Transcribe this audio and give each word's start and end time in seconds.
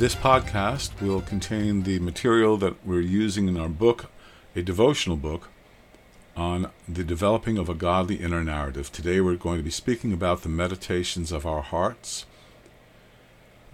This 0.00 0.14
podcast 0.14 0.98
will 1.02 1.20
contain 1.20 1.82
the 1.82 1.98
material 1.98 2.56
that 2.56 2.86
we're 2.86 3.02
using 3.02 3.48
in 3.48 3.58
our 3.58 3.68
book, 3.68 4.06
a 4.56 4.62
devotional 4.62 5.18
book 5.18 5.50
on 6.34 6.70
the 6.88 7.04
developing 7.04 7.58
of 7.58 7.68
a 7.68 7.74
godly 7.74 8.14
inner 8.14 8.42
narrative. 8.42 8.90
Today 8.90 9.20
we're 9.20 9.36
going 9.36 9.58
to 9.58 9.62
be 9.62 9.70
speaking 9.70 10.14
about 10.14 10.40
the 10.40 10.48
meditations 10.48 11.32
of 11.32 11.44
our 11.44 11.60
hearts. 11.60 12.24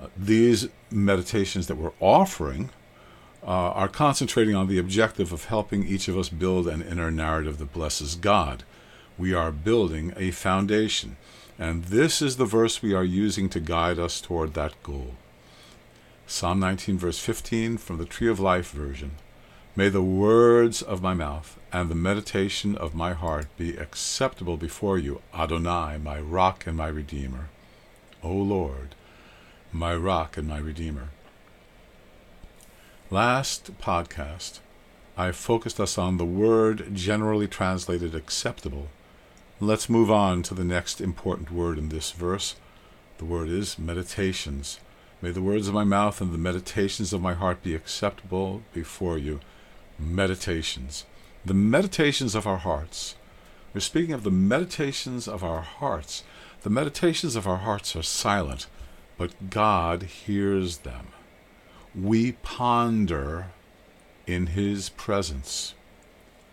Uh, 0.03 0.09
these 0.17 0.69
meditations 0.91 1.69
that 1.69 1.77
we're 1.77 1.93
offering 2.01 2.71
uh, 3.45 3.47
are 3.47 3.87
concentrating 3.87 4.57
on 4.57 4.67
the 4.67 4.81
objective 4.81 5.33
of 5.33 5.45
helping 5.45 5.87
each 5.87 6.09
of 6.09 6.19
us 6.19 6.29
build 6.29 6.67
an 6.67 6.83
inner 6.83 7.13
narrative 7.13 7.59
that 7.59 7.73
blesses 7.73 8.17
God. 8.17 8.65
We 9.17 9.33
are 9.33 9.53
building 9.53 10.13
a 10.17 10.33
foundation, 10.33 11.19
and 11.57 11.85
this 11.85 12.21
is 12.21 12.37
the 12.37 12.45
verse 12.45 12.83
we 12.83 12.95
are 12.95 13.05
using 13.05 13.49
to 13.51 13.61
guide 13.61 14.01
us 14.01 14.21
toward 14.21 14.55
that 14.55 14.83
goal. 14.83 15.15
Psalm 16.29 16.59
19, 16.59 16.99
verse 16.99 17.21
15 17.21 17.79
from 17.79 17.99
the 17.99 18.05
Tree 18.05 18.29
of 18.29 18.41
Life 18.41 18.73
version. 18.73 19.13
May 19.77 19.89
the 19.89 20.03
words 20.03 20.83
of 20.83 21.01
my 21.01 21.15
mouth 21.15 21.57
and 21.73 21.89
the 21.89 21.95
meditation 21.95 22.77
of 22.77 22.97
my 22.97 23.13
heart 23.13 23.47
be 23.57 23.77
acceptable 23.77 24.57
before 24.57 24.99
you, 24.99 25.23
Adonai, 25.33 25.99
my 25.99 26.19
rock 26.19 26.67
and 26.67 26.77
my 26.77 26.89
redeemer. 26.89 27.49
O 28.25 28.33
Lord, 28.33 28.97
my 29.71 29.95
rock 29.95 30.37
and 30.37 30.49
my 30.49 30.59
redeemer. 30.59 31.11
Last 33.09 33.79
podcast, 33.79 34.59
I 35.17 35.31
focused 35.31 35.79
us 35.79 35.97
on 35.97 36.17
the 36.17 36.25
word 36.25 36.93
generally 36.93 37.47
translated 37.47 38.17
acceptable. 38.17 38.89
Let's 39.61 39.89
move 39.89 40.11
on 40.11 40.43
to 40.43 40.55
the 40.55 40.65
next 40.65 41.01
important 41.01 41.53
word 41.53 41.79
in 41.79 41.89
this 41.89 42.11
verse. 42.11 42.57
The 43.19 43.25
word 43.25 43.49
is 43.49 43.79
meditations. 43.79 44.81
May 45.23 45.31
the 45.31 45.43
words 45.43 45.67
of 45.67 45.75
my 45.75 45.85
mouth 45.85 46.21
and 46.21 46.33
the 46.33 46.39
meditations 46.39 47.13
of 47.13 47.23
my 47.23 47.33
heart 47.33 47.63
be 47.63 47.75
acceptable 47.75 48.63
before 48.75 49.17
you. 49.17 49.41
Meditations. 49.99 51.07
The 51.45 51.55
meditations 51.55 52.35
of 52.35 52.47
our 52.47 52.59
hearts. 52.59 53.15
We're 53.73 53.81
speaking 53.81 54.13
of 54.13 54.25
the 54.25 54.31
meditations 54.31 55.27
of 55.27 55.43
our 55.43 55.63
hearts. 55.63 56.23
The 56.63 56.71
meditations 56.71 57.35
of 57.35 57.47
our 57.47 57.59
hearts 57.59 57.97
are 57.97 58.03
silent, 58.03 58.67
but 59.17 59.49
God 59.49 60.03
hears 60.03 60.79
them. 60.79 61.09
We 61.95 62.33
ponder 62.33 63.47
in 64.27 64.49
His 64.49 64.91
presence. 64.91 65.73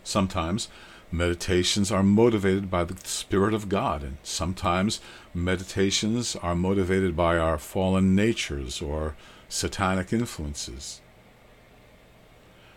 Sometimes 0.06 0.70
meditations 1.14 1.92
are 1.92 2.02
motivated 2.02 2.72
by 2.72 2.84
the 2.84 2.98
Spirit 3.08 3.54
of 3.54 3.70
God, 3.70 4.02
and 4.02 4.18
sometimes 4.24 5.00
meditations 5.32 6.36
are 6.38 6.56
motivated 6.56 7.16
by 7.16 7.38
our 7.38 7.60
fallen 7.60 8.16
natures 8.16 8.82
or 8.82 9.16
satanic 9.48 10.12
influences. 10.12 11.02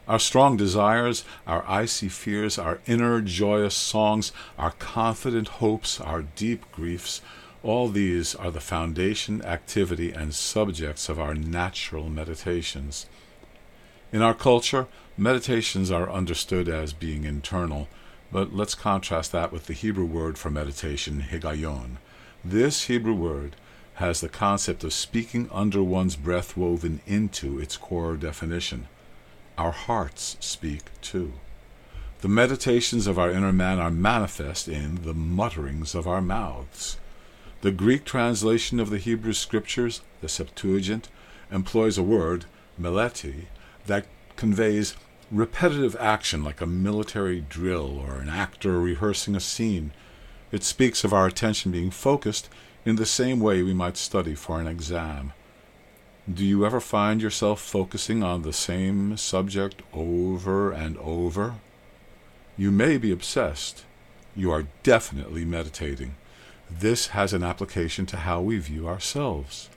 Our 0.06 0.18
strong 0.18 0.58
desires, 0.58 1.24
our 1.46 1.64
icy 1.66 2.10
fears, 2.10 2.58
our 2.58 2.80
inner 2.86 3.22
joyous 3.22 3.74
songs, 3.74 4.32
our 4.58 4.72
confident 4.72 5.48
hopes, 5.48 5.98
our 5.98 6.22
deep 6.22 6.70
griefs, 6.70 7.22
all 7.62 7.88
these 7.88 8.34
are 8.34 8.50
the 8.50 8.60
foundation, 8.60 9.42
activity, 9.42 10.12
and 10.12 10.34
subjects 10.34 11.08
of 11.08 11.18
our 11.18 11.34
natural 11.34 12.10
meditations. 12.10 13.06
In 14.12 14.20
our 14.20 14.34
culture, 14.34 14.88
meditations 15.16 15.90
are 15.90 16.10
understood 16.10 16.68
as 16.68 16.92
being 16.92 17.24
internal, 17.24 17.88
but 18.36 18.54
let's 18.54 18.74
contrast 18.74 19.32
that 19.32 19.50
with 19.50 19.64
the 19.64 19.72
Hebrew 19.72 20.04
word 20.04 20.36
for 20.36 20.50
meditation, 20.50 21.24
higayon. 21.30 21.96
This 22.44 22.84
Hebrew 22.84 23.14
word 23.14 23.56
has 23.94 24.20
the 24.20 24.28
concept 24.28 24.84
of 24.84 24.92
speaking 24.92 25.48
under 25.50 25.82
one's 25.82 26.16
breath 26.16 26.54
woven 26.54 27.00
into 27.06 27.58
its 27.58 27.78
core 27.78 28.14
definition. 28.14 28.88
Our 29.56 29.70
hearts 29.70 30.36
speak 30.38 30.82
too. 31.00 31.32
The 32.20 32.28
meditations 32.28 33.06
of 33.06 33.18
our 33.18 33.30
inner 33.30 33.54
man 33.54 33.78
are 33.78 33.90
manifest 33.90 34.68
in 34.68 34.96
the 34.96 35.14
mutterings 35.14 35.94
of 35.94 36.06
our 36.06 36.20
mouths. 36.20 36.98
The 37.62 37.72
Greek 37.72 38.04
translation 38.04 38.78
of 38.78 38.90
the 38.90 38.98
Hebrew 38.98 39.32
scriptures, 39.32 40.02
the 40.20 40.28
Septuagint, 40.28 41.08
employs 41.50 41.96
a 41.96 42.02
word, 42.02 42.44
meleti, 42.78 43.46
that 43.86 44.04
conveys 44.36 44.94
repetitive 45.30 45.96
action 45.96 46.44
like 46.44 46.60
a 46.60 46.66
military 46.66 47.40
drill 47.40 47.98
or 47.98 48.16
an 48.16 48.28
actor 48.28 48.80
rehearsing 48.80 49.34
a 49.34 49.40
scene. 49.40 49.92
It 50.52 50.62
speaks 50.62 51.02
of 51.02 51.12
our 51.12 51.26
attention 51.26 51.72
being 51.72 51.90
focused 51.90 52.48
in 52.84 52.96
the 52.96 53.06
same 53.06 53.40
way 53.40 53.62
we 53.62 53.74
might 53.74 53.96
study 53.96 54.34
for 54.34 54.60
an 54.60 54.68
exam. 54.68 55.32
Do 56.32 56.44
you 56.44 56.64
ever 56.64 56.80
find 56.80 57.20
yourself 57.20 57.60
focusing 57.60 58.22
on 58.22 58.42
the 58.42 58.52
same 58.52 59.16
subject 59.16 59.82
over 59.92 60.72
and 60.72 60.96
over? 60.98 61.56
You 62.56 62.70
may 62.70 62.96
be 62.96 63.12
obsessed. 63.12 63.84
You 64.34 64.50
are 64.50 64.66
definitely 64.82 65.44
meditating. 65.44 66.16
This 66.70 67.08
has 67.08 67.32
an 67.32 67.42
application 67.42 68.06
to 68.06 68.18
how 68.18 68.40
we 68.40 68.58
view 68.58 68.88
ourselves. 68.88 69.68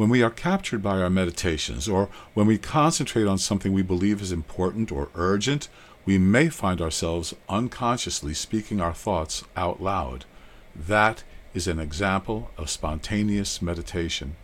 When 0.00 0.08
we 0.08 0.22
are 0.22 0.30
captured 0.30 0.82
by 0.82 0.98
our 1.02 1.10
meditations, 1.10 1.86
or 1.86 2.08
when 2.32 2.46
we 2.46 2.56
concentrate 2.56 3.26
on 3.26 3.36
something 3.36 3.74
we 3.74 3.82
believe 3.82 4.22
is 4.22 4.32
important 4.32 4.90
or 4.90 5.10
urgent, 5.14 5.68
we 6.06 6.16
may 6.16 6.48
find 6.48 6.80
ourselves 6.80 7.34
unconsciously 7.50 8.32
speaking 8.32 8.80
our 8.80 8.94
thoughts 8.94 9.44
out 9.58 9.82
loud. 9.82 10.24
That 10.74 11.22
is 11.52 11.68
an 11.68 11.78
example 11.78 12.50
of 12.56 12.70
spontaneous 12.70 13.60
meditation. 13.60 14.36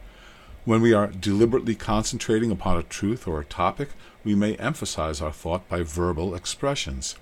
When 0.67 0.83
we 0.83 0.93
are 0.93 1.07
deliberately 1.07 1.75
concentrating 1.75 2.51
upon 2.51 2.77
a 2.77 2.83
truth 2.83 3.27
or 3.27 3.41
a 3.41 3.47
topic, 3.47 3.89
we 4.25 4.35
may 4.35 4.57
emphasize 4.57 5.23
our 5.23 5.33
thought 5.33 5.67
by 5.71 5.81
verbal 5.81 6.35
expressions. 6.35 7.17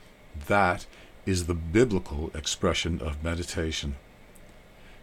That 0.49 0.87
is 1.25 1.47
the 1.47 1.55
biblical 1.55 2.33
expression 2.35 3.01
of 3.01 3.23
meditation. 3.23 3.95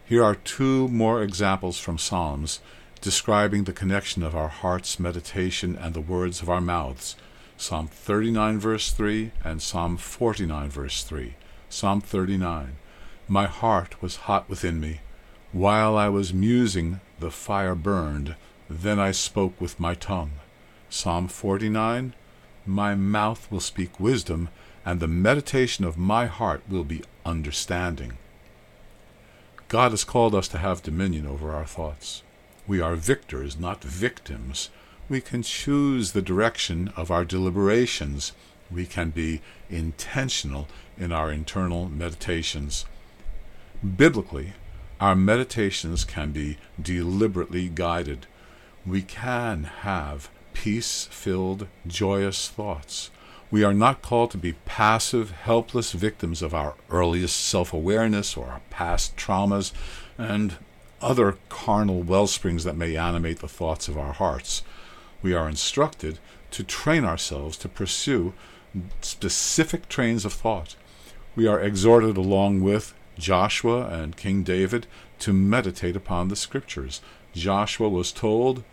Here 0.04 0.22
are 0.22 0.34
two 0.34 0.88
more 0.88 1.22
examples 1.22 1.78
from 1.78 1.96
Psalms 1.96 2.60
describing 3.02 3.64
the 3.64 3.72
connection 3.72 4.22
of 4.22 4.36
our 4.36 4.46
heart's 4.46 5.00
meditation 5.00 5.76
and 5.76 5.92
the 5.92 6.00
words 6.00 6.40
of 6.40 6.48
our 6.48 6.60
mouths. 6.60 7.16
Psalm 7.56 7.88
39, 7.88 8.60
verse 8.60 8.92
3, 8.92 9.32
and 9.42 9.60
Psalm 9.60 9.96
49, 9.96 10.70
verse 10.70 11.02
3. 11.02 11.34
Psalm 11.68 12.00
39 12.00 12.76
My 13.26 13.46
heart 13.46 14.00
was 14.00 14.28
hot 14.30 14.48
within 14.48 14.78
me. 14.78 15.00
While 15.50 15.96
I 15.96 16.08
was 16.08 16.32
musing, 16.32 17.00
the 17.18 17.32
fire 17.32 17.74
burned. 17.74 18.36
Then 18.70 19.00
I 19.00 19.10
spoke 19.10 19.60
with 19.60 19.80
my 19.80 19.94
tongue. 19.94 20.34
Psalm 20.88 21.26
49 21.26 22.14
My 22.64 22.94
mouth 22.94 23.50
will 23.50 23.60
speak 23.60 23.98
wisdom, 23.98 24.48
and 24.86 25.00
the 25.00 25.08
meditation 25.08 25.84
of 25.84 25.98
my 25.98 26.26
heart 26.26 26.62
will 26.68 26.84
be 26.84 27.02
understanding. 27.26 28.12
God 29.66 29.90
has 29.90 30.04
called 30.04 30.36
us 30.36 30.46
to 30.48 30.58
have 30.58 30.84
dominion 30.84 31.26
over 31.26 31.52
our 31.52 31.66
thoughts. 31.66 32.22
We 32.66 32.80
are 32.80 32.94
victors, 32.94 33.58
not 33.58 33.82
victims. 33.82 34.70
We 35.08 35.20
can 35.20 35.42
choose 35.42 36.12
the 36.12 36.22
direction 36.22 36.92
of 36.96 37.10
our 37.10 37.24
deliberations. 37.24 38.32
We 38.70 38.86
can 38.86 39.10
be 39.10 39.40
intentional 39.68 40.68
in 40.96 41.12
our 41.12 41.30
internal 41.32 41.88
meditations. 41.88 42.84
Biblically, 43.84 44.52
our 45.00 45.16
meditations 45.16 46.04
can 46.04 46.30
be 46.30 46.56
deliberately 46.80 47.68
guided. 47.68 48.26
We 48.86 49.02
can 49.02 49.64
have 49.64 50.30
peace 50.54 51.08
filled, 51.10 51.66
joyous 51.86 52.48
thoughts. 52.48 53.10
We 53.50 53.64
are 53.64 53.74
not 53.74 54.00
called 54.00 54.30
to 54.30 54.38
be 54.38 54.54
passive, 54.64 55.32
helpless 55.32 55.92
victims 55.92 56.40
of 56.40 56.54
our 56.54 56.74
earliest 56.90 57.36
self 57.36 57.72
awareness 57.72 58.36
or 58.36 58.46
our 58.46 58.62
past 58.70 59.16
traumas 59.16 59.72
and 60.16 60.56
other 61.02 61.36
carnal 61.48 62.02
well 62.02 62.26
springs 62.26 62.64
that 62.64 62.76
may 62.76 62.96
animate 62.96 63.40
the 63.40 63.48
thoughts 63.48 63.88
of 63.88 63.98
our 63.98 64.12
hearts. 64.12 64.62
We 65.22 65.34
are 65.34 65.48
instructed 65.48 66.18
to 66.52 66.64
train 66.64 67.04
ourselves 67.04 67.56
to 67.58 67.68
pursue 67.68 68.34
specific 69.00 69.88
trains 69.88 70.24
of 70.24 70.32
thought. 70.32 70.76
We 71.34 71.46
are 71.46 71.60
exhorted, 71.60 72.16
along 72.16 72.62
with 72.62 72.94
Joshua 73.18 73.86
and 73.88 74.16
King 74.16 74.42
David, 74.42 74.86
to 75.20 75.32
meditate 75.32 75.96
upon 75.96 76.28
the 76.28 76.36
Scriptures. 76.36 77.00
Joshua 77.32 77.88
was 77.88 78.12
told, 78.12 78.64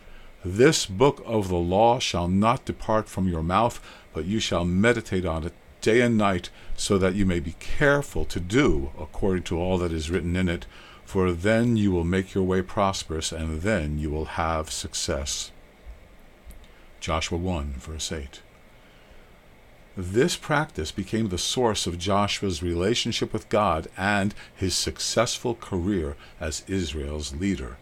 This 0.43 0.85
book 0.85 1.21
of 1.25 1.47
the 1.47 1.55
law 1.55 1.99
shall 1.99 2.27
not 2.27 2.65
depart 2.65 3.07
from 3.07 3.27
your 3.27 3.43
mouth, 3.43 3.79
but 4.13 4.25
you 4.25 4.39
shall 4.39 4.65
meditate 4.65 5.25
on 5.25 5.45
it 5.45 5.53
day 5.81 6.01
and 6.01 6.17
night, 6.17 6.49
so 6.75 6.97
that 6.97 7.15
you 7.15 7.25
may 7.25 7.39
be 7.39 7.55
careful 7.59 8.25
to 8.25 8.39
do 8.39 8.91
according 8.99 9.43
to 9.43 9.57
all 9.57 9.77
that 9.77 9.93
is 9.93 10.09
written 10.09 10.35
in 10.35 10.49
it, 10.49 10.65
for 11.09 11.31
then 11.31 11.75
you 11.75 11.91
will 11.91 12.03
make 12.03 12.35
your 12.35 12.43
way 12.43 12.61
prosperous, 12.61 13.31
and 13.31 13.63
then 13.63 13.97
you 13.97 14.11
will 14.11 14.37
have 14.37 14.69
success. 14.69 15.49
Joshua 16.99 17.39
1, 17.39 17.73
verse 17.79 18.11
8. 18.11 18.43
This 19.97 20.35
practice 20.35 20.91
became 20.91 21.29
the 21.29 21.39
source 21.39 21.87
of 21.87 21.97
Joshua's 21.97 22.61
relationship 22.61 23.33
with 23.33 23.49
God 23.49 23.87
and 23.97 24.35
his 24.55 24.75
successful 24.75 25.55
career 25.55 26.15
as 26.39 26.63
Israel's 26.67 27.33
leader. 27.33 27.77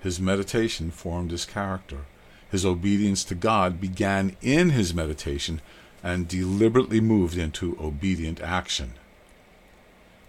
His 0.00 0.18
meditation 0.18 0.90
formed 0.90 1.30
his 1.30 1.44
character. 1.44 2.06
His 2.50 2.66
obedience 2.66 3.22
to 3.26 3.36
God 3.36 3.80
began 3.80 4.36
in 4.42 4.70
his 4.70 4.92
meditation 4.92 5.60
and 6.02 6.26
deliberately 6.26 7.00
moved 7.00 7.38
into 7.38 7.78
obedient 7.80 8.40
action. 8.40 8.94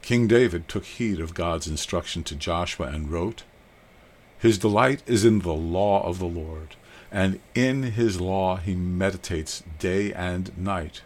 King 0.04 0.28
David 0.28 0.68
took 0.68 0.84
heed 0.84 1.22
of 1.22 1.34
God's 1.34 1.66
instruction 1.66 2.24
to 2.26 2.36
Joshua 2.36 2.88
and 2.88 3.10
wrote, 3.10 3.44
His 4.38 4.58
delight 4.58 5.02
is 5.08 5.24
in 5.24 5.40
the 5.40 5.54
law 5.54 6.06
of 6.06 6.20
the 6.20 6.26
Lord, 6.26 6.76
and 7.10 7.40
in 7.56 7.84
his 7.84 8.20
law 8.20 8.58
he 8.58 8.76
meditates 8.76 9.64
day 9.80 10.12
and 10.12 10.56
night. 10.58 11.04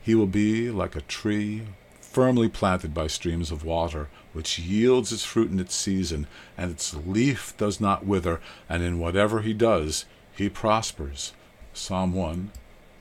He 0.00 0.14
will 0.14 0.26
be 0.26 0.70
like 0.70 0.96
a 0.96 1.02
tree 1.02 1.66
firmly 2.00 2.48
planted 2.48 2.94
by 2.94 3.08
streams 3.08 3.50
of 3.50 3.62
water, 3.62 4.08
which 4.32 4.58
yields 4.58 5.12
its 5.12 5.22
fruit 5.22 5.50
in 5.50 5.60
its 5.60 5.74
season, 5.74 6.26
and 6.56 6.70
its 6.70 6.94
leaf 6.94 7.54
does 7.58 7.78
not 7.78 8.06
wither, 8.06 8.40
and 8.70 8.82
in 8.82 8.98
whatever 8.98 9.42
he 9.42 9.52
does, 9.52 10.06
he 10.34 10.48
prospers. 10.48 11.34
Psalm 11.74 12.14
1, 12.14 12.50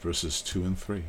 verses 0.01 0.41
2 0.41 0.65
and 0.65 0.77
3. 0.77 1.05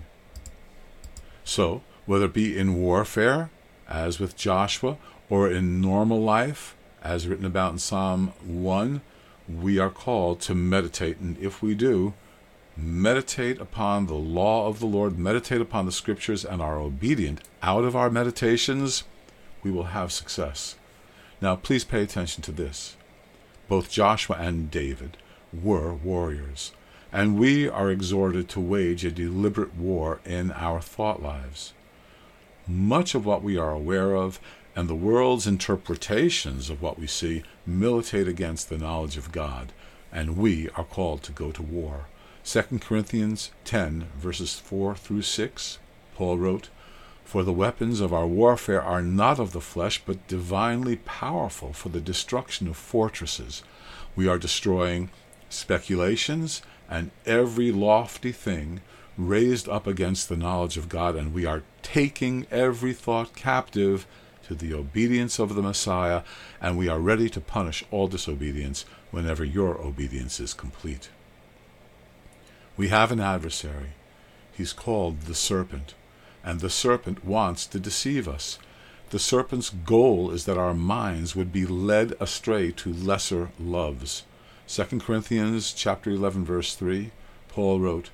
So, 1.43 1.83
whether 2.06 2.26
it 2.26 2.33
be 2.33 2.56
in 2.56 2.76
warfare, 2.76 3.50
as 3.91 4.21
with 4.21 4.37
Joshua, 4.37 4.97
or 5.29 5.51
in 5.51 5.81
normal 5.81 6.23
life, 6.23 6.77
as 7.03 7.27
written 7.27 7.45
about 7.45 7.73
in 7.73 7.79
Psalm 7.79 8.33
1, 8.45 9.01
we 9.49 9.79
are 9.79 9.91
called 9.91 10.41
to 10.43 10.55
meditate, 10.55 11.19
and 11.19 11.37
if 11.39 11.61
we 11.61 11.75
do, 11.75 12.15
meditate 12.77 13.61
upon 13.61 14.07
the 14.07 14.15
law 14.15 14.69
of 14.69 14.79
the 14.79 14.87
Lord, 14.87 15.19
meditate 15.19 15.61
upon 15.61 15.87
the 15.87 15.93
scriptures, 15.93 16.45
and 16.45 16.63
are 16.63 16.79
obedient 16.79 17.43
out 17.63 17.85
of 17.85 17.97
our 17.97 18.11
meditations, 18.11 19.05
we 19.63 19.71
will 19.71 19.85
have 19.85 20.13
success. 20.13 20.77
Now, 21.41 21.57
please 21.57 21.85
pay 21.85 22.03
attention 22.03 22.43
to 22.45 22.53
this. 22.53 22.97
Both 23.69 23.91
Joshua 23.91 24.37
and 24.39 24.71
David 24.71 25.17
were 25.53 25.95
warriors, 25.95 26.73
and 27.13 27.39
we 27.39 27.69
are 27.69 27.91
exhorted 27.91 28.49
to 28.51 28.61
wage 28.61 29.05
a 29.05 29.11
deliberate 29.11 29.75
war 29.75 30.21
in 30.25 30.53
our 30.53 30.81
thought 30.81 31.23
lives. 31.23 31.73
Much 32.71 33.17
of 33.17 33.27
what 33.27 33.43
we 33.43 33.59
are 33.59 33.73
aware 33.73 34.15
of 34.15 34.39
and 34.77 34.89
the 34.89 34.95
world's 34.95 35.45
interpretations 35.45 36.71
of 36.71 36.81
what 36.81 37.01
we 37.01 37.07
see 37.07 37.43
militate 37.67 38.29
against 38.29 38.69
the 38.69 38.79
knowledge 38.79 39.17
of 39.17 39.33
God, 39.33 39.73
and 40.13 40.37
we 40.37 40.69
are 40.77 40.85
called 40.85 41.25
to 41.25 41.33
go 41.33 41.51
to 41.51 41.63
war. 41.63 42.07
2 42.45 42.79
Corinthians 42.79 43.51
10, 43.65 44.07
verses 44.17 44.61
4 44.61 44.95
through 44.95 45.23
6, 45.23 45.79
Paul 46.15 46.39
wrote, 46.39 46.69
For 47.25 47.43
the 47.43 47.53
weapons 47.53 48.01
of 48.01 48.13
our 48.13 48.27
warfare 48.27 48.81
are 48.81 49.03
not 49.03 49.41
of 49.41 49.53
the 49.53 49.61
flesh, 49.61 50.01
but 50.07 50.29
divinely 50.29 50.95
powerful 50.95 51.73
for 51.73 51.89
the 51.89 52.01
destruction 52.01 52.69
of 52.69 52.77
fortresses. 52.77 53.65
We 54.15 54.29
are 54.29 54.39
destroying 54.39 55.11
speculations 55.49 56.63
and 56.89 57.11
every 57.27 57.73
lofty 57.73 58.31
thing 58.31 58.81
raised 59.17 59.69
up 59.69 59.87
against 59.87 60.29
the 60.29 60.37
knowledge 60.37 60.77
of 60.77 60.89
God, 60.89 61.17
and 61.17 61.35
we 61.35 61.45
are 61.45 61.62
taking 61.83 62.47
every 62.51 62.93
thought 62.93 63.35
captive 63.35 64.07
to 64.47 64.55
the 64.55 64.75
obedience 64.75 65.39
of 65.39 65.55
the 65.55 65.62
Messiah, 65.62 66.23
and 66.61 66.77
we 66.77 66.89
are 66.89 66.99
ready 66.99 67.29
to 67.31 67.41
punish 67.41 67.85
all 67.91 68.09
disobedience 68.09 68.85
whenever 69.11 69.45
your 69.45 69.81
obedience 69.81 70.41
is 70.41 70.55
complete. 70.55 71.09
We 72.77 72.89
have 72.89 73.12
an 73.12 73.21
adversary. 73.21 73.91
He's 74.53 74.73
called 74.73 75.23
the 75.23 75.35
serpent, 75.35 75.95
and 76.43 76.61
the 76.61 76.71
serpent 76.71 77.25
wants 77.25 77.67
to 77.67 77.79
deceive 77.79 78.27
us. 78.27 78.59
The 79.11 79.19
serpent's 79.19 79.71
goal 79.71 80.31
is 80.31 80.45
that 80.45 80.59
our 80.59 80.75
minds 80.75 81.35
would 81.35 81.53
be 81.53 81.67
led 81.67 82.15
astray 82.21 82.71
to 82.73 82.93
lesser 82.93 83.51
loves. 83.59 84.25
2 84.69 85.01
Corinthians 85.01 85.73
chapter 85.73 86.11
11 86.11 86.45
verse 86.45 86.75
3, 86.75 87.11
Paul 87.49 87.81
wrote, 87.81 88.11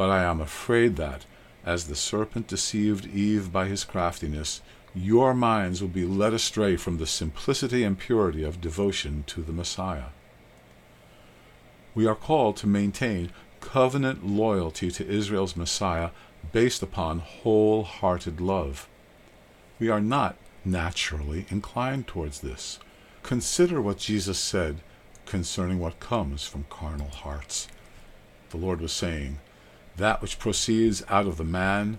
"But 0.00 0.08
I 0.08 0.22
am 0.22 0.40
afraid 0.40 0.96
that 0.96 1.26
as 1.62 1.84
the 1.84 1.94
serpent 1.94 2.46
deceived 2.46 3.04
Eve 3.04 3.52
by 3.52 3.68
his 3.68 3.84
craftiness, 3.84 4.62
your 4.94 5.34
minds 5.34 5.82
will 5.82 5.90
be 5.90 6.06
led 6.06 6.32
astray 6.32 6.76
from 6.76 6.96
the 6.96 7.06
simplicity 7.06 7.84
and 7.84 7.98
purity 7.98 8.42
of 8.42 8.62
devotion 8.62 9.24
to 9.26 9.42
the 9.42 9.52
Messiah." 9.52 10.12
We 11.94 12.06
are 12.06 12.14
called 12.14 12.56
to 12.56 12.66
maintain 12.66 13.30
covenant 13.60 14.26
loyalty 14.26 14.90
to 14.90 15.06
Israel's 15.06 15.54
Messiah 15.54 16.12
based 16.50 16.82
upon 16.82 17.18
wholehearted 17.18 18.40
love. 18.40 18.88
We 19.78 19.90
are 19.90 20.00
not 20.00 20.38
naturally 20.64 21.44
inclined 21.50 22.06
towards 22.06 22.40
this. 22.40 22.78
Consider 23.22 23.82
what 23.82 23.98
Jesus 23.98 24.38
said 24.38 24.80
concerning 25.26 25.78
what 25.78 26.00
comes 26.00 26.46
from 26.46 26.64
carnal 26.70 27.10
hearts. 27.10 27.68
The 28.48 28.56
Lord 28.56 28.80
was 28.80 28.94
saying, 28.94 29.40
That 29.96 30.22
which 30.22 30.38
proceeds 30.38 31.02
out 31.08 31.26
of 31.26 31.36
the 31.36 31.44
man, 31.44 31.98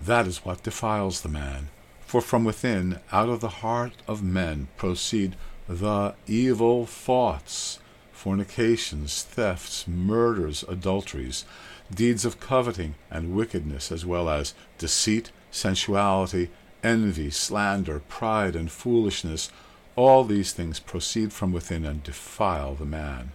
that 0.00 0.26
is 0.26 0.44
what 0.44 0.62
defiles 0.62 1.20
the 1.20 1.28
man. 1.28 1.68
For 2.06 2.20
from 2.20 2.44
within, 2.44 3.00
out 3.10 3.28
of 3.28 3.40
the 3.40 3.60
heart 3.60 3.94
of 4.06 4.22
men, 4.22 4.68
proceed 4.76 5.36
the 5.68 6.14
evil 6.26 6.86
thoughts 6.86 7.78
fornications, 8.12 9.22
thefts, 9.22 9.86
murders, 9.86 10.64
adulteries, 10.68 11.44
deeds 11.92 12.24
of 12.24 12.40
coveting 12.40 12.94
and 13.10 13.34
wickedness, 13.34 13.92
as 13.92 14.06
well 14.06 14.30
as 14.30 14.54
deceit, 14.78 15.30
sensuality, 15.50 16.48
envy, 16.82 17.30
slander, 17.30 18.00
pride, 18.08 18.56
and 18.56 18.70
foolishness. 18.70 19.50
All 19.96 20.24
these 20.24 20.52
things 20.52 20.80
proceed 20.80 21.32
from 21.32 21.52
within 21.52 21.84
and 21.84 22.02
defile 22.02 22.74
the 22.74 22.86
man. 22.86 23.32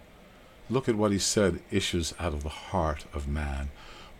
Look 0.70 0.88
at 0.88 0.94
what 0.94 1.10
he 1.10 1.18
said 1.18 1.60
issues 1.72 2.14
out 2.20 2.32
of 2.32 2.44
the 2.44 2.48
heart 2.48 3.04
of 3.12 3.26
man. 3.26 3.70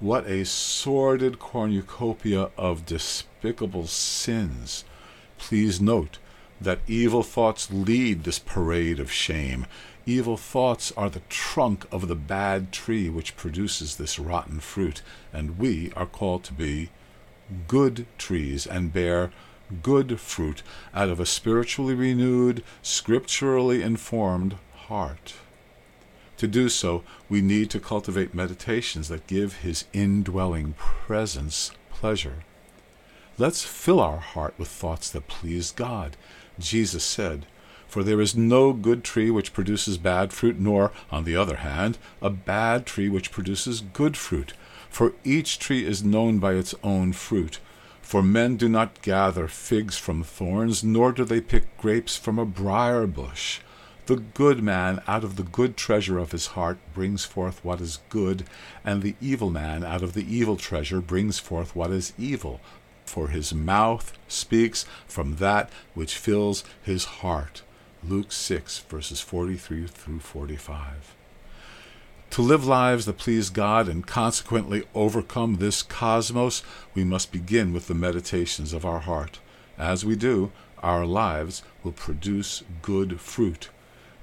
What 0.01 0.27
a 0.27 0.45
sordid 0.45 1.39
cornucopia 1.39 2.51
of 2.57 2.85
despicable 2.85 3.87
sins. 3.87 4.85
Please 5.39 5.81
note 5.81 6.19
that 6.61 6.81
evil 6.89 7.23
thoughts 7.23 7.71
lead 7.71 8.25
this 8.25 8.41
parade 8.41 8.99
of 8.99 9.13
shame. 9.13 9.65
Evil 10.07 10.37
thoughts 10.37 10.93
are 10.97 11.09
the 11.09 11.23
trunk 11.29 11.87
of 11.93 12.09
the 12.09 12.17
bad 12.17 12.73
tree 12.73 13.09
which 13.09 13.37
produces 13.37 13.95
this 13.95 14.19
rotten 14.19 14.59
fruit, 14.59 15.03
and 15.33 15.57
we 15.57 15.93
are 15.95 16.07
called 16.07 16.43
to 16.45 16.53
be 16.53 16.91
good 17.69 18.07
trees 18.19 18.67
and 18.67 18.93
bear 18.93 19.31
good 19.85 20.19
fruit 20.19 20.65
out 20.93 21.11
of 21.11 21.21
a 21.21 21.27
spiritually 21.27 21.95
renewed, 21.95 22.65
scripturally 22.83 23.83
informed 23.83 24.57
heart. 24.89 25.35
To 26.41 26.49
do 26.49 26.71
so, 26.71 27.03
we 27.29 27.43
need 27.43 27.69
to 27.69 27.79
cultivate 27.79 28.33
meditations 28.33 29.09
that 29.09 29.27
give 29.27 29.59
His 29.59 29.85
indwelling 29.93 30.73
presence 30.79 31.71
pleasure. 31.91 32.45
Let's 33.37 33.63
fill 33.63 34.01
our 34.01 34.21
heart 34.21 34.55
with 34.57 34.69
thoughts 34.69 35.11
that 35.11 35.29
please 35.29 35.71
God. 35.71 36.17
Jesus 36.59 37.05
said, 37.05 37.45
for 37.87 38.03
there 38.03 38.23
is 38.23 38.35
no 38.35 38.73
good 38.73 39.05
tree 39.05 39.31
which 39.31 39.53
produces 39.53 39.99
bad 39.99 40.33
fruit, 40.33 40.59
nor, 40.59 40.93
on 41.11 41.25
the 41.25 41.37
other 41.37 41.57
hand, 41.57 41.99
a 42.23 42.31
bad 42.31 42.87
tree 42.87 43.11
which 43.11 43.31
produces 43.31 43.83
good 43.83 44.17
fruit. 44.17 44.55
For 44.89 45.13
each 45.25 45.59
tree 45.59 45.85
is 45.85 46.03
known 46.03 46.39
by 46.39 46.55
its 46.55 46.75
own 46.83 47.13
fruit. 47.13 47.61
For 48.01 48.23
men 48.23 48.57
do 48.57 48.67
not 48.67 49.03
gather 49.03 49.47
figs 49.47 49.99
from 49.99 50.23
thorns, 50.23 50.83
nor 50.83 51.13
do 51.13 51.23
they 51.27 51.43
pick 51.43 51.77
grapes 51.77 52.17
from 52.17 52.39
a 52.39 52.47
briar 52.47 53.07
bush. 53.07 53.61
The 54.11 54.17
good 54.17 54.61
man 54.61 55.01
out 55.07 55.23
of 55.23 55.37
the 55.37 55.45
good 55.45 55.77
treasure 55.77 56.19
of 56.19 56.33
his 56.33 56.49
heart 56.59 56.79
brings 56.95 57.25
forth 57.25 57.65
what 57.65 57.81
is 57.81 58.01
good, 58.09 58.43
and 58.85 59.03
the 59.03 59.15
evil 59.21 59.51
man 59.51 59.85
out 59.85 60.03
of 60.03 60.15
the 60.15 60.27
evil 60.27 60.57
treasure 60.57 61.01
brings 61.01 61.39
forth 61.39 61.77
what 61.77 61.93
is 61.93 62.13
evil. 62.19 62.61
For 63.05 63.29
his 63.29 63.55
mouth 63.55 64.13
speaks 64.27 64.85
from 65.07 65.37
that 65.37 65.71
which 65.95 66.19
fills 66.19 66.65
his 66.83 67.05
heart. 67.23 67.63
Luke 68.03 68.33
6, 68.33 68.81
verses 68.81 69.21
43 69.21 69.87
through 69.87 70.19
45. 70.19 71.15
To 72.31 72.43
live 72.43 72.67
lives 72.67 73.07
that 73.07 73.17
please 73.17 73.49
God 73.49 73.87
and 73.87 74.05
consequently 74.05 74.83
overcome 74.93 75.59
this 75.59 75.85
cosmos, 75.85 76.65
we 76.97 77.05
must 77.05 77.31
begin 77.31 77.73
with 77.73 77.87
the 77.87 77.95
meditations 77.95 78.73
of 78.73 78.85
our 78.85 78.99
heart. 78.99 79.39
As 79.79 80.05
we 80.05 80.17
do, 80.17 80.51
our 80.83 81.07
lives 81.07 81.63
will 81.85 81.93
produce 81.93 82.65
good 82.83 83.21
fruit. 83.21 83.69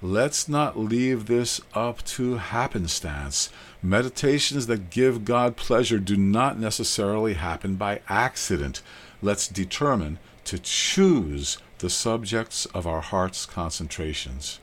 Let's 0.02 0.48
not 0.48 0.78
leave 0.78 1.26
this 1.26 1.60
up 1.74 2.04
to 2.06 2.36
happenstance. 2.36 3.50
Meditations 3.82 4.68
that 4.68 4.92
give 4.92 5.26
God 5.26 5.58
pleasure 5.58 5.98
do 5.98 6.16
not 6.16 6.60
necessarily 6.60 7.34
happen 7.34 7.76
by 7.76 8.02
accident. 8.08 8.84
Let's 9.24 9.48
determine 9.48 10.20
to 10.46 10.60
choose 10.60 11.58
the 11.80 11.90
subjects 11.90 12.68
of 12.68 12.86
our 12.86 13.02
heart's 13.02 13.48
concentrations. 13.48 14.60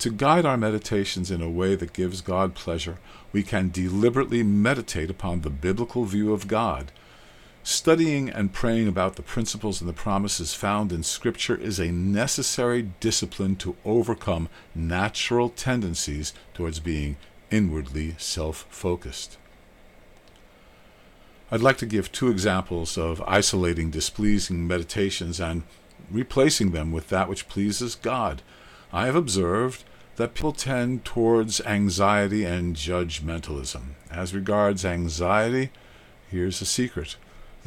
To 0.00 0.10
guide 0.10 0.44
our 0.44 0.58
meditations 0.58 1.30
in 1.30 1.40
a 1.40 1.50
way 1.50 1.74
that 1.74 1.94
gives 1.94 2.20
God 2.20 2.54
pleasure, 2.54 2.98
we 3.32 3.42
can 3.42 3.70
deliberately 3.70 4.42
meditate 4.42 5.08
upon 5.08 5.40
the 5.40 5.50
biblical 5.50 6.04
view 6.04 6.34
of 6.34 6.46
God. 6.46 6.92
Studying 7.70 8.30
and 8.30 8.50
praying 8.50 8.88
about 8.88 9.16
the 9.16 9.22
principles 9.22 9.82
and 9.82 9.90
the 9.90 9.92
promises 9.92 10.54
found 10.54 10.90
in 10.90 11.02
Scripture 11.02 11.54
is 11.54 11.78
a 11.78 11.92
necessary 11.92 12.88
discipline 12.98 13.56
to 13.56 13.76
overcome 13.84 14.48
natural 14.74 15.50
tendencies 15.50 16.32
towards 16.54 16.80
being 16.80 17.18
inwardly 17.50 18.14
self 18.16 18.64
focused. 18.70 19.36
I'd 21.50 21.60
like 21.60 21.76
to 21.76 21.84
give 21.84 22.10
two 22.10 22.30
examples 22.30 22.96
of 22.96 23.20
isolating 23.28 23.90
displeasing 23.90 24.66
meditations 24.66 25.38
and 25.38 25.62
replacing 26.10 26.70
them 26.70 26.90
with 26.90 27.10
that 27.10 27.28
which 27.28 27.50
pleases 27.50 27.96
God. 27.96 28.40
I 28.94 29.04
have 29.04 29.14
observed 29.14 29.84
that 30.16 30.32
people 30.32 30.52
tend 30.52 31.04
towards 31.04 31.60
anxiety 31.66 32.46
and 32.46 32.74
judgmentalism. 32.74 33.88
As 34.10 34.32
regards 34.32 34.86
anxiety, 34.86 35.68
here's 36.30 36.62
a 36.62 36.64
secret. 36.64 37.16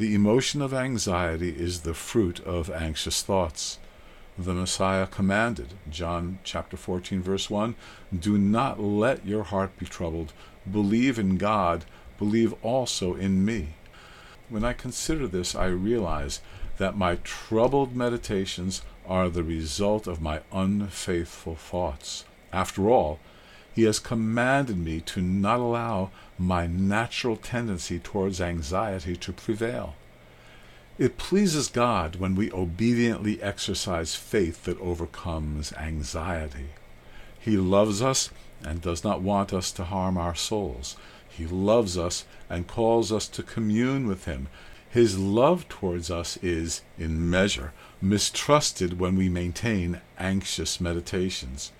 The 0.02 0.16
emotion 0.16 0.60
of 0.60 0.74
anxiety 0.74 1.50
is 1.50 1.82
the 1.82 1.94
fruit 1.94 2.40
of 2.40 2.68
anxious 2.68 3.22
thoughts. 3.22 3.78
The 4.36 4.52
Messiah 4.52 5.06
commanded, 5.06 5.74
John 5.88 6.40
chapter 6.42 6.76
14 6.76 7.22
verse 7.22 7.48
1, 7.48 7.76
do 8.12 8.36
not 8.36 8.80
let 8.80 9.24
your 9.24 9.44
heart 9.44 9.78
be 9.78 9.86
troubled. 9.86 10.32
Believe 10.68 11.20
in 11.20 11.36
God, 11.36 11.84
believe 12.18 12.52
also 12.64 13.14
in 13.14 13.44
me. 13.44 13.76
When 14.48 14.64
I 14.64 14.72
consider 14.72 15.28
this, 15.28 15.54
I 15.54 15.66
realize 15.66 16.40
that 16.78 16.98
my 16.98 17.18
troubled 17.22 17.94
meditations 17.94 18.82
are 19.06 19.28
the 19.28 19.44
result 19.44 20.08
of 20.08 20.20
my 20.20 20.40
unfaithful 20.52 21.54
thoughts. 21.54 22.24
After 22.52 22.90
all, 22.90 23.20
he 23.74 23.84
has 23.84 23.98
commanded 23.98 24.76
me 24.76 25.00
to 25.00 25.20
not 25.20 25.58
allow 25.58 26.10
my 26.38 26.66
natural 26.66 27.36
tendency 27.36 27.98
towards 27.98 28.40
anxiety 28.40 29.16
to 29.16 29.32
prevail. 29.32 29.94
It 30.98 31.16
pleases 31.16 31.68
God 31.68 32.16
when 32.16 32.34
we 32.34 32.52
obediently 32.52 33.42
exercise 33.42 34.14
faith 34.14 34.64
that 34.64 34.80
overcomes 34.80 35.72
anxiety. 35.72 36.70
He 37.40 37.56
loves 37.56 38.02
us 38.02 38.30
and 38.62 38.82
does 38.82 39.02
not 39.02 39.22
want 39.22 39.52
us 39.52 39.72
to 39.72 39.84
harm 39.84 40.18
our 40.18 40.34
souls. 40.34 40.96
He 41.28 41.46
loves 41.46 41.96
us 41.96 42.24
and 42.50 42.68
calls 42.68 43.10
us 43.10 43.26
to 43.28 43.42
commune 43.42 44.06
with 44.06 44.26
Him. 44.26 44.48
His 44.90 45.18
love 45.18 45.66
towards 45.68 46.10
us 46.10 46.36
is, 46.42 46.82
in 46.98 47.30
measure, 47.30 47.72
mistrusted 48.02 49.00
when 49.00 49.16
we 49.16 49.30
maintain 49.30 50.02
anxious 50.18 50.80
meditations. 50.80 51.72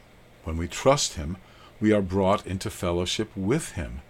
When 0.45 0.57
we 0.57 0.67
trust 0.67 1.15
Him, 1.15 1.37
we 1.83 1.93
are 1.93 2.01
brought 2.01 2.47
into 2.47 2.71
fellowship 2.71 3.29
with 3.37 3.73
Him. 3.73 4.03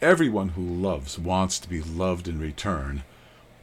Everyone 0.00 0.50
who 0.50 0.62
loves 0.62 1.18
wants 1.18 1.58
to 1.58 1.68
be 1.68 1.82
loved 1.82 2.28
in 2.28 2.38
return. 2.38 3.02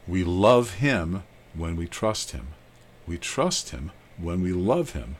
We 0.06 0.22
love 0.22 0.74
Him 0.74 1.22
when 1.54 1.74
we 1.74 1.86
trust 1.86 2.32
Him. 2.32 2.48
We 3.06 3.16
trust 3.16 3.70
Him 3.70 3.90
when 4.18 4.42
we 4.42 4.52
love 4.52 4.90
Him. 4.90 5.16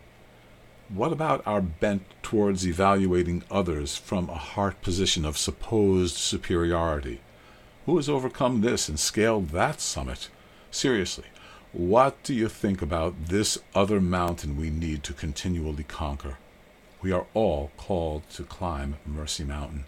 What 0.91 1.11
about 1.11 1.43
our 1.47 1.63
bent 1.63 2.03
towards 2.23 2.67
evaluating 2.67 3.45
others 3.51 3.97
from 3.97 4.29
a 4.29 4.35
heart 4.35 4.83
position 4.83 5.25
of 5.25 5.39
supposed 5.39 6.17
superiority? 6.17 7.23
Who 7.87 7.97
has 7.97 8.11
overcome 8.11 8.61
this 8.61 8.91
and 8.91 9.01
scaled 9.01 9.49
that 9.51 9.81
summit? 9.81 10.29
Seriously, 10.71 11.29
what 11.73 12.23
do 12.25 12.35
you 12.35 12.51
think 12.51 12.83
about 12.83 13.29
this 13.29 13.57
other 13.75 14.03
mountain 14.03 14.59
we 14.59 14.69
need 14.69 15.03
to 15.05 15.15
continually 15.15 15.85
conquer? 15.85 16.37
We 17.03 17.11
are 17.11 17.27
all 17.35 17.73
called 17.77 18.23
to 18.35 18.45
climb 18.45 18.97
Mercy 19.05 19.43
Mountain. 19.43 19.87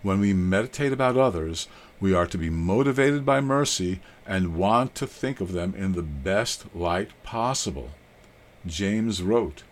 When 0.00 0.20
we 0.20 0.32
meditate 0.32 0.90
about 0.90 1.18
others, 1.18 1.68
we 2.00 2.14
are 2.14 2.26
to 2.26 2.38
be 2.38 2.48
motivated 2.48 3.26
by 3.26 3.42
mercy 3.42 4.00
and 4.26 4.56
want 4.56 4.94
to 4.94 5.06
think 5.06 5.42
of 5.42 5.52
them 5.52 5.74
in 5.76 5.92
the 5.92 6.02
best 6.02 6.74
light 6.74 7.10
possible. 7.22 7.90
James 8.66 9.22
wrote, 9.22 9.64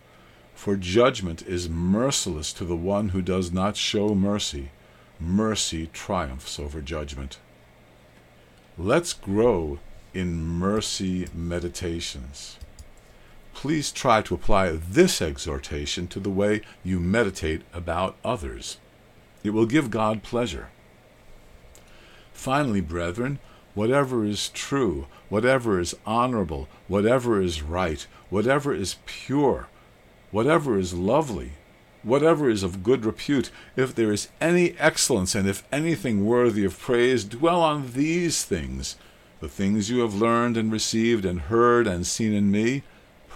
For 0.54 0.76
judgment 0.76 1.40
is 1.40 1.70
merciless 1.70 2.52
to 2.52 2.66
the 2.66 2.76
one 2.76 3.10
who 3.10 3.22
does 3.22 3.50
not 3.50 3.78
show 3.78 4.14
mercy. 4.14 4.70
Mercy 5.18 5.88
triumphs 5.94 6.60
over 6.60 6.82
judgment. 6.82 7.38
Let's 8.76 9.14
grow 9.14 9.78
in 10.12 10.42
mercy 10.42 11.28
meditations 11.34 12.58
please 13.58 13.90
try 13.90 14.22
to 14.22 14.36
apply 14.36 14.70
this 14.70 15.20
exhortation 15.20 16.06
to 16.06 16.20
the 16.20 16.30
way 16.30 16.60
you 16.84 17.00
meditate 17.00 17.60
about 17.74 18.14
others. 18.24 18.76
It 19.42 19.50
will 19.50 19.66
give 19.66 19.90
God 19.90 20.22
pleasure. 20.22 20.68
Finally, 22.32 22.82
brethren, 22.82 23.40
whatever 23.74 24.24
is 24.24 24.50
true, 24.50 25.08
whatever 25.28 25.80
is 25.80 25.96
honorable, 26.06 26.68
whatever 26.86 27.42
is 27.42 27.60
right, 27.60 28.06
whatever 28.30 28.72
is 28.72 28.98
pure, 29.06 29.66
whatever 30.30 30.78
is 30.78 30.94
lovely, 30.94 31.54
whatever 32.04 32.48
is 32.48 32.62
of 32.62 32.84
good 32.84 33.04
repute, 33.04 33.50
if 33.74 33.92
there 33.92 34.12
is 34.12 34.28
any 34.40 34.78
excellence 34.78 35.34
and 35.34 35.48
if 35.48 35.64
anything 35.72 36.24
worthy 36.24 36.64
of 36.64 36.78
praise, 36.78 37.24
dwell 37.24 37.60
on 37.60 37.90
these 37.90 38.44
things, 38.44 38.94
the 39.40 39.48
things 39.48 39.90
you 39.90 39.98
have 39.98 40.14
learned 40.14 40.56
and 40.56 40.70
received 40.70 41.24
and 41.24 41.40
heard 41.40 41.88
and 41.88 42.06
seen 42.06 42.32
in 42.32 42.52
me 42.52 42.84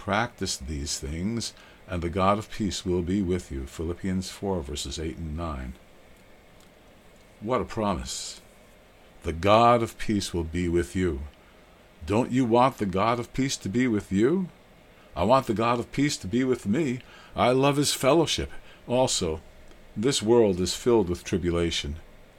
practice 0.03 0.57
these 0.57 0.99
things, 0.99 1.53
and 1.87 2.01
the 2.01 2.09
God 2.09 2.37
of 2.37 2.51
peace 2.51 2.85
will 2.85 3.01
be 3.01 3.21
with 3.21 3.49
you. 3.53 3.65
Philippians 3.65 4.29
4, 4.29 4.61
verses 4.61 4.99
8 4.99 5.15
and 5.15 5.37
9. 5.37 5.75
What 7.39 7.61
a 7.61 7.63
promise! 7.63 8.41
The 9.21 9.31
God 9.31 9.81
of 9.81 9.97
peace 9.97 10.33
will 10.33 10.43
be 10.43 10.67
with 10.67 10.93
you. 10.93 11.21
Don't 12.05 12.31
you 12.31 12.43
want 12.43 12.79
the 12.79 12.85
God 12.85 13.17
of 13.17 13.31
peace 13.31 13.55
to 13.55 13.69
be 13.69 13.87
with 13.87 14.11
you? 14.11 14.49
I 15.15 15.23
want 15.23 15.47
the 15.47 15.53
God 15.53 15.79
of 15.79 15.93
peace 15.93 16.17
to 16.17 16.27
be 16.27 16.43
with 16.43 16.65
me. 16.65 16.99
I 17.33 17.51
love 17.51 17.77
his 17.77 17.93
fellowship. 17.93 18.51
Also, 18.89 19.39
this 19.95 20.21
world 20.21 20.59
is 20.59 20.75
filled 20.75 21.07
with 21.07 21.23
tribulation, 21.23 21.95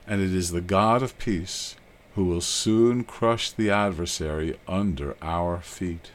and 0.06 0.20
it 0.20 0.34
is 0.34 0.50
the 0.50 0.60
God 0.60 1.02
of 1.02 1.18
peace 1.18 1.76
who 2.14 2.26
will 2.26 2.42
soon 2.42 3.04
crush 3.04 3.50
the 3.50 3.70
adversary 3.70 4.58
under 4.68 5.16
our 5.22 5.60
feet. 5.62 6.10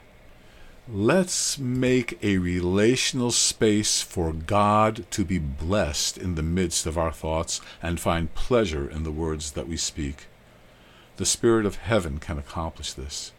Let's 0.91 1.59
make 1.59 2.17
a 2.23 2.39
relational 2.39 3.29
space 3.29 4.01
for 4.01 4.33
God 4.33 5.05
to 5.11 5.23
be 5.23 5.37
blessed 5.37 6.17
in 6.17 6.33
the 6.33 6.41
midst 6.41 6.87
of 6.87 6.97
our 6.97 7.11
thoughts 7.11 7.61
and 7.79 7.99
find 7.99 8.33
pleasure 8.33 8.89
in 8.89 9.03
the 9.03 9.11
words 9.11 9.51
that 9.51 9.67
we 9.67 9.77
speak. 9.77 10.25
The 11.17 11.27
Spirit 11.27 11.67
of 11.67 11.75
heaven 11.75 12.17
can 12.17 12.39
accomplish 12.39 12.93
this. 12.93 13.33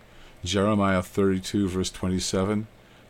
Jeremiah 0.44 1.02
32, 1.02 1.68
verse 1.68 1.90
27 1.90 2.68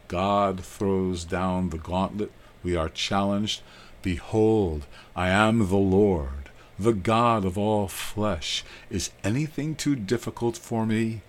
God 0.09 0.65
throws 0.65 1.25
down 1.25 1.69
the 1.69 1.77
gauntlet. 1.77 2.33
We 2.63 2.75
are 2.77 2.89
challenged. 2.89 3.61
Behold, 4.01 4.87
I 5.15 5.29
am 5.29 5.69
the 5.69 5.77
Lord, 5.77 6.49
the 6.79 6.95
God 6.95 7.45
of 7.45 7.59
all 7.59 7.89
flesh. 7.89 8.65
Is 8.89 9.11
anything 9.23 9.75
too 9.75 9.97
difficult 9.97 10.57
for 10.57 10.87
me? 10.87 11.21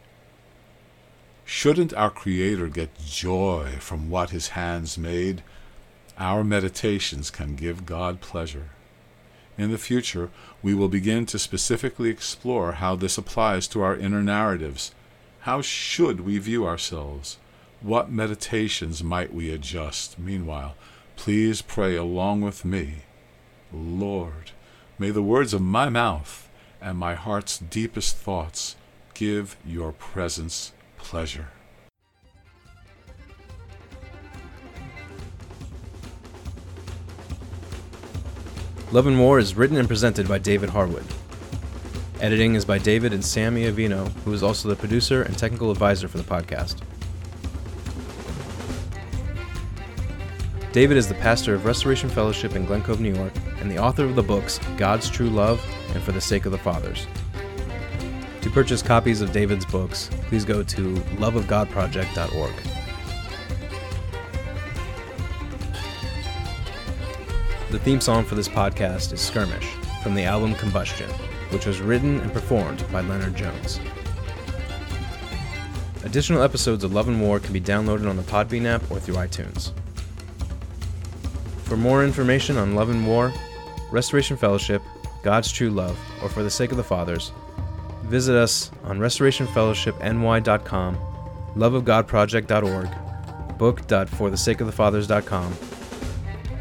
Shouldn't 1.45 1.93
our 1.93 2.09
Creator 2.09 2.67
get 2.69 2.97
joy 3.05 3.75
from 3.79 4.09
what 4.09 4.29
His 4.29 4.49
hands 4.49 4.97
made? 4.97 5.43
Our 6.17 6.43
meditations 6.43 7.29
can 7.29 7.55
give 7.55 7.85
God 7.85 8.21
pleasure. 8.21 8.69
In 9.57 9.71
the 9.71 9.77
future, 9.77 10.29
we 10.61 10.73
will 10.73 10.87
begin 10.87 11.25
to 11.27 11.39
specifically 11.39 12.09
explore 12.09 12.73
how 12.73 12.95
this 12.95 13.17
applies 13.17 13.67
to 13.69 13.81
our 13.81 13.95
inner 13.95 14.23
narratives. 14.23 14.93
How 15.41 15.61
should 15.61 16.21
we 16.21 16.37
view 16.37 16.65
ourselves? 16.65 17.37
What 17.81 18.11
meditations 18.11 19.03
might 19.03 19.33
we 19.33 19.51
adjust? 19.51 20.19
Meanwhile, 20.19 20.75
please 21.15 21.61
pray 21.61 21.95
along 21.95 22.41
with 22.41 22.63
me. 22.63 23.03
Lord, 23.73 24.51
may 24.97 25.09
the 25.09 25.23
words 25.23 25.53
of 25.53 25.61
my 25.61 25.89
mouth 25.89 26.49
and 26.79 26.97
my 26.97 27.15
heart's 27.15 27.57
deepest 27.57 28.15
thoughts 28.17 28.75
give 29.13 29.57
your 29.65 29.91
presence 29.91 30.71
pleasure. 31.03 31.47
Love 38.91 39.07
and 39.07 39.19
War 39.19 39.39
is 39.39 39.55
written 39.55 39.77
and 39.77 39.87
presented 39.87 40.27
by 40.27 40.37
David 40.37 40.69
Harwood. 40.69 41.05
Editing 42.19 42.55
is 42.55 42.65
by 42.65 42.77
David 42.77 43.13
and 43.13 43.23
Sammy 43.23 43.63
Avino, 43.63 44.11
who 44.25 44.33
is 44.33 44.43
also 44.43 44.67
the 44.67 44.75
producer 44.75 45.23
and 45.23 45.37
technical 45.37 45.71
advisor 45.71 46.07
for 46.07 46.17
the 46.17 46.23
podcast. 46.23 46.81
David 50.71 50.97
is 50.97 51.07
the 51.07 51.15
pastor 51.15 51.53
of 51.53 51.65
Restoration 51.65 52.09
Fellowship 52.09 52.55
in 52.55 52.65
Glen 52.65 52.81
Cove, 52.81 53.01
New 53.01 53.13
York, 53.13 53.33
and 53.59 53.69
the 53.69 53.77
author 53.77 54.05
of 54.05 54.15
the 54.15 54.23
books 54.23 54.59
God's 54.77 55.09
True 55.09 55.29
Love 55.29 55.61
and 55.93 56.03
For 56.03 56.11
the 56.11 56.21
Sake 56.21 56.45
of 56.45 56.51
the 56.51 56.57
Fathers. 56.57 57.07
To 58.51 58.55
purchase 58.55 58.81
copies 58.81 59.21
of 59.21 59.31
David's 59.31 59.65
books, 59.65 60.09
please 60.27 60.43
go 60.43 60.61
to 60.61 60.95
loveofgodproject.org. 61.15 62.53
The 67.71 67.79
theme 67.79 68.01
song 68.01 68.25
for 68.25 68.35
this 68.35 68.49
podcast 68.49 69.13
is 69.13 69.21
Skirmish 69.21 69.73
from 70.03 70.15
the 70.15 70.25
album 70.25 70.55
Combustion, 70.55 71.09
which 71.51 71.65
was 71.65 71.79
written 71.79 72.19
and 72.19 72.33
performed 72.33 72.83
by 72.91 72.99
Leonard 72.99 73.37
Jones. 73.37 73.79
Additional 76.03 76.41
episodes 76.41 76.83
of 76.83 76.91
Love 76.91 77.07
and 77.07 77.21
War 77.21 77.39
can 77.39 77.53
be 77.53 77.61
downloaded 77.61 78.09
on 78.09 78.17
the 78.17 78.23
Podbean 78.23 78.65
app 78.65 78.81
or 78.91 78.99
through 78.99 79.15
iTunes. 79.15 79.71
For 81.63 81.77
more 81.77 82.03
information 82.03 82.57
on 82.57 82.75
Love 82.75 82.89
and 82.89 83.07
War, 83.07 83.31
Restoration 83.91 84.35
Fellowship, 84.35 84.81
God's 85.23 85.49
True 85.49 85.69
Love, 85.69 85.97
or 86.21 86.27
For 86.27 86.43
the 86.43 86.49
Sake 86.49 86.71
of 86.71 86.77
the 86.77 86.83
Fathers, 86.83 87.31
visit 88.11 88.35
us 88.35 88.69
on 88.83 88.99
restorationfellowshipny.com, 88.99 90.97
loveofgodproject.org, 91.55 93.57
book.forthesakeofthefathers.com, 93.57 95.57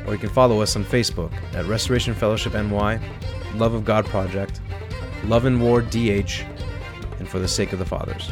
or 0.06 0.12
you 0.12 0.18
can 0.18 0.30
follow 0.30 0.62
us 0.62 0.76
on 0.76 0.84
Facebook 0.84 1.32
at 1.54 1.66
Restoration 1.66 2.14
Fellowship 2.14 2.54
NY, 2.54 3.00
Love 3.56 3.74
of 3.74 3.84
God 3.84 4.06
Project, 4.06 4.60
Love 5.24 5.44
and 5.44 5.60
War 5.60 5.82
DH, 5.82 6.44
and 7.18 7.28
For 7.28 7.40
the 7.40 7.48
Sake 7.48 7.72
of 7.72 7.80
the 7.80 7.84
Fathers. 7.84 8.30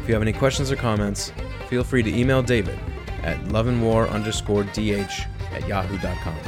If 0.00 0.08
you 0.08 0.14
have 0.14 0.22
any 0.22 0.32
questions 0.32 0.70
or 0.70 0.76
comments, 0.76 1.32
feel 1.68 1.82
free 1.82 2.04
to 2.04 2.16
email 2.16 2.40
David 2.40 2.78
at 3.24 3.36
loveandwar 3.46 4.08
underscore 4.10 4.62
dh 4.62 5.26
at 5.52 5.66
yahoo.com. 5.66 6.38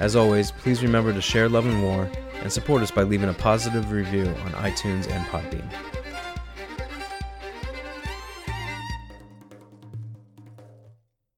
As 0.00 0.16
always, 0.16 0.50
please 0.50 0.82
remember 0.82 1.12
to 1.12 1.22
share 1.22 1.48
Love 1.48 1.66
and 1.66 1.80
War 1.84 2.10
and 2.44 2.52
support 2.52 2.82
us 2.82 2.92
by 2.92 3.02
leaving 3.02 3.28
a 3.28 3.34
positive 3.34 3.90
review 3.90 4.26
on 4.26 4.52
iTunes 4.52 5.10
and 5.10 5.24
Podbean. 5.26 6.03